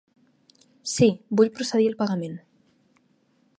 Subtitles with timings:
[0.93, 1.09] Sí,
[1.41, 2.35] vull procedir al pagament!